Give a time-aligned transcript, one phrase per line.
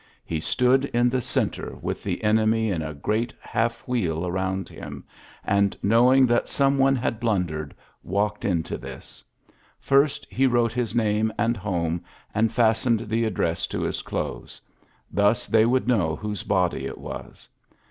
[0.25, 5.03] He stood in the centre with the eiwmy in a great half wheel around him,
[5.45, 7.69] And, knowing that some one had blund^^ ^ ULYSSES S.
[7.69, 9.23] GEAIIT 107 walked into this.
[9.79, 12.03] First he wrote his name and home,
[12.33, 14.59] and listened the ad dress to his clothes.
[15.11, 17.47] Thus they would know whose body it was.